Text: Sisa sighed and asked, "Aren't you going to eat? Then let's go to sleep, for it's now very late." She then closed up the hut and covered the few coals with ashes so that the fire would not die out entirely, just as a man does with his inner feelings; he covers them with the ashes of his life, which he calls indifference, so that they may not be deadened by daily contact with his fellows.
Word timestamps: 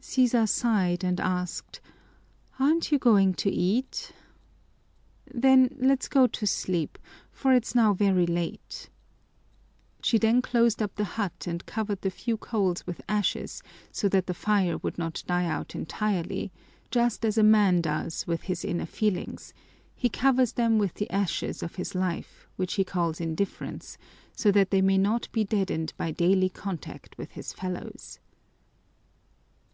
Sisa 0.00 0.46
sighed 0.46 1.04
and 1.04 1.20
asked, 1.20 1.82
"Aren't 2.58 2.90
you 2.90 2.98
going 2.98 3.34
to 3.34 3.50
eat? 3.50 4.12
Then 5.30 5.76
let's 5.78 6.08
go 6.08 6.26
to 6.26 6.46
sleep, 6.46 6.96
for 7.30 7.52
it's 7.52 7.74
now 7.74 7.92
very 7.92 8.24
late." 8.24 8.88
She 10.00 10.16
then 10.16 10.40
closed 10.40 10.80
up 10.82 10.94
the 10.94 11.04
hut 11.20 11.44
and 11.46 11.66
covered 11.66 12.00
the 12.00 12.08
few 12.10 12.38
coals 12.38 12.86
with 12.86 13.02
ashes 13.10 13.62
so 13.92 14.08
that 14.08 14.26
the 14.26 14.32
fire 14.32 14.78
would 14.78 14.96
not 14.96 15.22
die 15.26 15.44
out 15.44 15.74
entirely, 15.74 16.50
just 16.90 17.22
as 17.22 17.36
a 17.36 17.42
man 17.42 17.82
does 17.82 18.26
with 18.26 18.44
his 18.44 18.64
inner 18.64 18.86
feelings; 18.86 19.52
he 19.94 20.08
covers 20.08 20.54
them 20.54 20.78
with 20.78 20.94
the 20.94 21.10
ashes 21.10 21.62
of 21.62 21.74
his 21.74 21.94
life, 21.94 22.48
which 22.56 22.72
he 22.76 22.84
calls 22.84 23.20
indifference, 23.20 23.98
so 24.34 24.50
that 24.50 24.70
they 24.70 24.80
may 24.80 24.96
not 24.96 25.30
be 25.30 25.44
deadened 25.44 25.92
by 25.98 26.10
daily 26.10 26.48
contact 26.48 27.18
with 27.18 27.32
his 27.32 27.52
fellows. 27.52 28.18